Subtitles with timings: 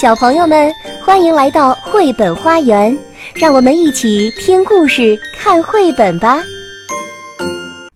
[0.00, 0.72] 小朋友们，
[1.04, 2.96] 欢迎来到绘本花园，
[3.34, 6.40] 让我们一起听故事、看绘本吧。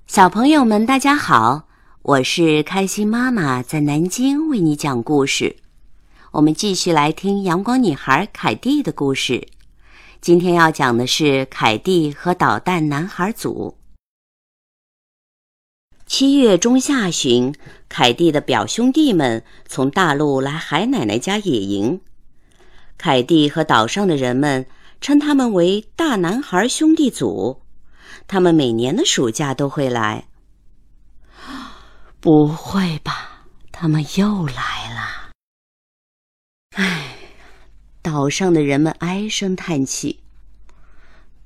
[0.08, 1.62] 小朋友们，大家好，
[2.02, 5.54] 我是开心妈妈，在南京为你讲故事。
[6.32, 9.46] 我们继续来听阳光女孩凯蒂的故事。
[10.21, 13.76] 今天要讲的是凯蒂和捣蛋男孩组。
[16.15, 17.55] 七月中下旬，
[17.88, 22.02] 凯蒂的表兄弟们从大陆来海奶奶家野营。
[22.98, 24.66] 凯蒂和岛上的人们
[25.00, 27.62] 称他们为“大男孩兄弟组”。
[28.28, 30.27] 他们每年的暑假都会来。
[32.20, 33.47] 不会吧？
[33.72, 35.30] 他们又来了！
[36.77, 37.16] 唉，
[38.02, 40.20] 岛上的人们唉声叹气。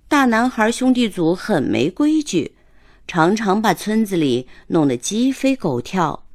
[0.09, 2.56] 大男孩兄弟组很没规矩。
[3.07, 6.27] 常常把村子里弄得鸡飞狗跳，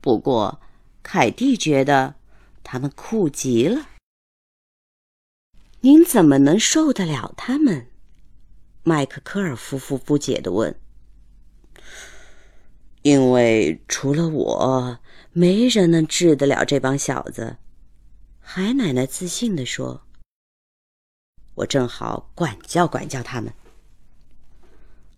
[0.00, 0.60] 不过
[1.02, 2.16] 凯蒂觉得
[2.64, 3.88] 他们酷极了。
[5.80, 7.86] 您怎么能受得了他们？
[8.82, 10.74] 麦克科尔夫妇不解地问。
[13.02, 14.98] 因为除了我，
[15.32, 17.58] 没人能治得了这帮小子。
[18.40, 20.02] 海奶奶自信地说
[21.54, 23.52] ：“我正好管教管教他们。”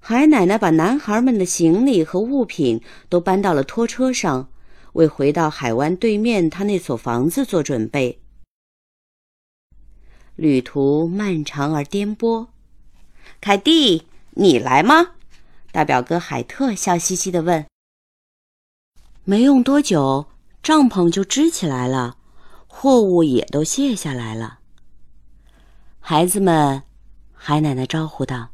[0.07, 4.51] 海奶奶把男孩们的行李和物品都搬到了拖车上，
[4.93, 8.21] 为回到海湾对面他那所房子做准备。
[10.37, 12.49] 旅途漫长而颠簸。
[13.41, 15.13] 凯蒂，你来吗？
[15.73, 17.65] 大表哥海特笑嘻嘻地问。
[19.25, 20.27] 没用多久，
[20.63, 22.19] 帐篷就支起来了，
[22.67, 24.59] 货物也都卸下来了。
[25.99, 26.83] 孩子们，
[27.33, 28.51] 海奶奶招呼道。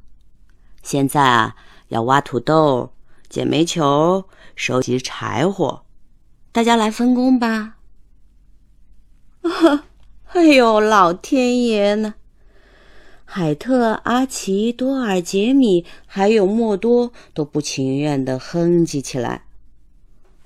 [0.82, 1.56] 现在啊，
[1.88, 2.92] 要挖土豆、
[3.28, 4.24] 捡煤球、
[4.56, 5.84] 收集柴火，
[6.52, 7.76] 大家来分工吧。
[9.42, 9.84] 啊，
[10.32, 12.14] 哎呦，老天爷呢！
[13.24, 19.44] 海特、阿奇、多尔、杰米还有莫多都不情愿地哼唧起来。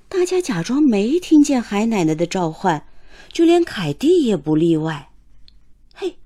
[0.08, 2.87] 大家假装没听见海奶奶的召唤，
[3.32, 5.10] 就连凯蒂也不例外。
[5.94, 6.19] 嘿，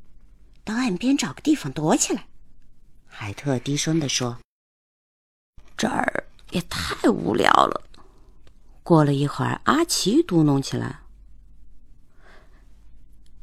[0.65, 2.28] 到岸边找个地方躲起来。
[3.21, 4.39] 海特低声地说
[5.77, 7.83] ：“这儿也太无聊了。”
[8.85, 11.01] 过了一会儿，阿奇嘟哝起来：“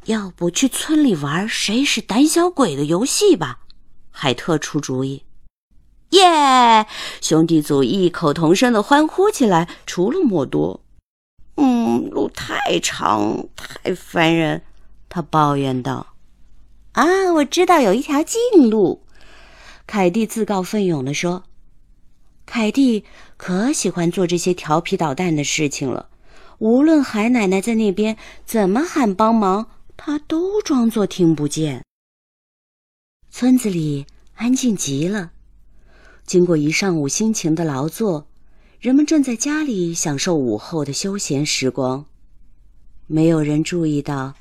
[0.08, 3.60] 要不去村里玩谁是胆小鬼的游戏吧？”
[4.12, 5.26] 海特出主意。
[6.12, 6.88] 耶！
[7.20, 10.80] 兄弟组异口同声的欢呼起来，除了莫多。
[11.58, 14.64] 嗯，路太长，太烦人。
[15.10, 16.14] 他抱怨道
[16.96, 19.02] ：“啊，我知道有一条近路。”
[19.88, 21.44] 凯蒂自告奋勇地说
[22.46, 23.06] ：“凯蒂
[23.38, 26.10] 可喜欢做这些调皮捣蛋的事情了。
[26.58, 31.84] 无论海奶奶在那边怎么喊帮忙，她都装作听不见。”
[33.30, 35.32] 村子里安静极了。
[36.26, 38.28] 经过一上午辛勤的劳作，
[38.80, 42.06] 人们正在家里享受午后的休闲时光。
[43.06, 44.34] 没有人注意到。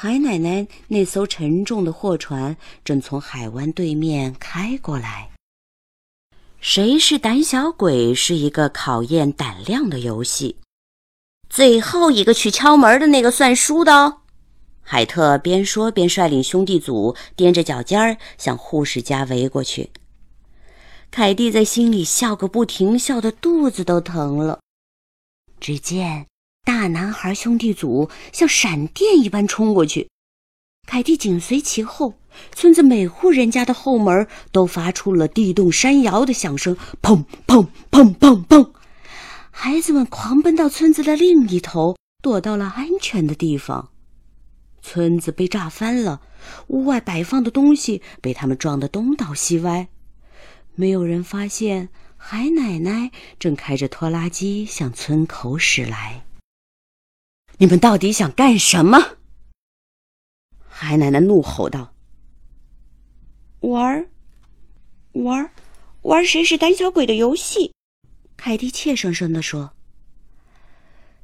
[0.00, 5.32] 海奶奶那艘沉重的货船正从海湾对面开过来。
[6.60, 8.14] 谁是胆小鬼？
[8.14, 10.58] 是一个考验胆量的游戏。
[11.50, 14.18] 最后一个去敲门的那个算输的哦。
[14.82, 19.90] 海特边说边率领兄弟组踮着脚尖儿向护士家围过去。
[21.10, 24.60] 凯蒂在心里笑个不停，笑得肚子都疼了。
[25.58, 26.26] 只见。
[26.68, 30.10] 大男孩兄弟组像闪电一般冲过去，
[30.86, 32.12] 凯蒂紧随其后。
[32.54, 38.70] 村子每户人家的后门都发出了地动山摇的响声，砰砰砰砰砰！
[39.50, 43.88] 孩子们狂奔到村子的另一头，躲到了安全的地方。
[44.82, 46.20] 村子被炸翻了，
[46.66, 49.88] 屋外摆放的东西被他们撞得东倒西歪。
[50.74, 56.26] 没有人发现海奶奶正开着拖拉机向村口驶来。
[57.58, 59.16] 你们到底想干什么？
[60.68, 61.92] 海奶奶怒吼道
[63.60, 64.08] ：“玩儿，
[65.12, 65.50] 玩儿，
[66.02, 67.72] 玩谁是胆小鬼的游戏。”
[68.36, 69.72] 凯蒂怯生生地说。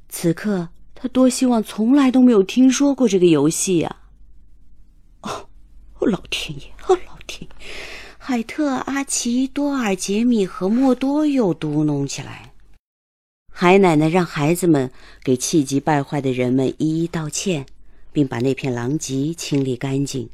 [0.09, 3.95] 此刻，他多希望从来都没有听说过这个游戏呀！
[5.21, 5.47] 哦，
[6.01, 7.49] 老天爷，哦，老天！
[8.17, 12.44] 海特、阿奇、多尔、杰米和莫多又嘟哝起来。
[13.57, 14.91] 海奶奶让孩子们
[15.23, 17.65] 给气急败坏的人们一一道歉，
[18.11, 20.29] 并把那片狼藉清理干净。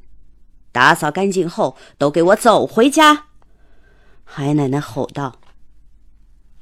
[0.72, 3.28] 打扫干净后，都给我走回家！
[4.24, 5.40] 海奶奶吼道。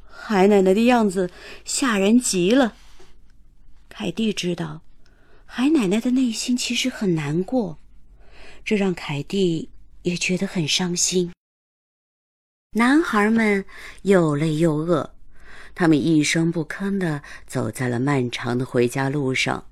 [0.10, 1.32] 海奶奶的样子
[1.64, 2.74] 吓人极了。
[3.88, 4.82] 凯蒂知道，
[5.46, 7.80] 海奶奶的内心其实很难过，
[8.66, 9.70] 这让凯蒂
[10.02, 11.32] 也觉得很伤心。
[12.74, 13.64] 男孩们
[14.02, 15.14] 又累又饿，
[15.80, 19.64] 他们一声不吭地走在了漫长的回家路上。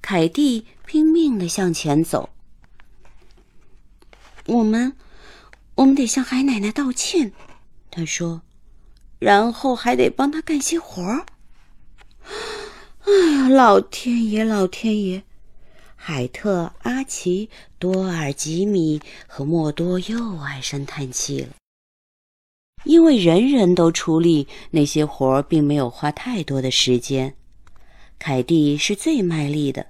[0.00, 2.30] 凯蒂拼命地向前走。
[4.46, 4.94] 我们，
[5.74, 7.32] 我们得向海奶奶道歉，
[7.90, 8.40] 他说，
[9.18, 11.26] 然后还得帮她干些活儿。
[13.02, 15.22] 哎呀，老天爷，老天爷！
[15.96, 21.48] 海特、阿奇、多尔、吉米和莫多又唉声叹气了，
[22.86, 27.34] 因为人人都出力，那些活儿并没有花太多的时间。
[28.16, 29.88] 凯蒂是最卖力的，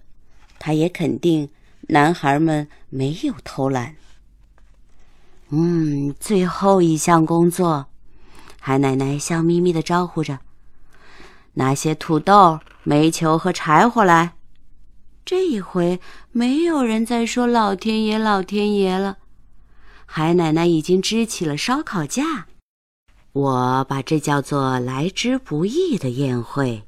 [0.58, 1.48] 他也肯定
[1.88, 3.94] 男孩们没有偷懒。
[5.50, 7.87] 嗯，最后一项工作，
[8.58, 10.40] 海奶奶笑眯眯的招呼着
[11.54, 14.32] ：“拿些土豆、煤球和柴火来。”
[15.25, 16.00] 这一回，
[16.32, 19.19] 没有人再说“老天爷，老天爷”了。
[20.06, 22.46] 海奶奶已经支起了烧烤架，
[23.37, 26.83] 我把这叫做来之不易的宴会。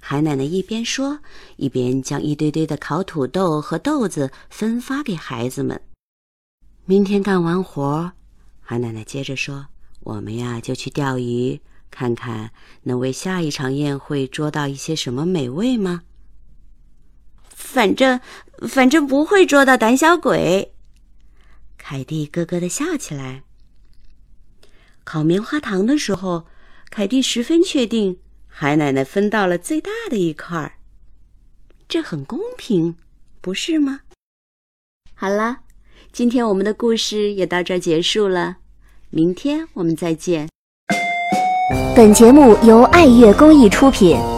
[0.00, 1.20] 海奶奶一边说，
[1.54, 5.80] 一边将一堆堆的烤土豆和豆子分发给孩子们。
[6.84, 8.10] 明天干完活，
[8.60, 9.68] 海奶奶接着说
[10.02, 11.60] ：“我们呀，就去钓鱼，
[11.92, 12.50] 看看
[12.82, 16.02] 能为下一场宴会捉到一些什么美味吗？
[17.50, 18.20] 反正，
[18.68, 20.74] 反正不会捉到胆小鬼。”
[21.78, 23.44] 凯蒂咯咯的笑起来。
[25.10, 26.44] 烤棉花糖的时候，
[26.90, 30.72] 凯蒂十分确定海奶奶分到了最大的一块儿，
[31.88, 32.94] 这很公平，
[33.40, 34.00] 不是吗？
[35.14, 35.60] 好了。
[36.12, 38.58] 今天我们的故事也到这儿结束了，
[39.08, 40.46] 明天我们再见。
[41.96, 44.37] 本节目由爱乐公益出品。